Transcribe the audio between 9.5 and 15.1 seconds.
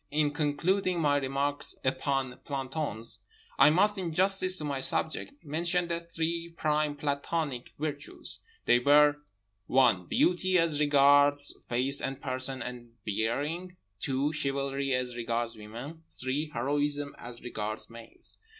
(1) beauty, as regards face and person and bearing, (2) chivalry,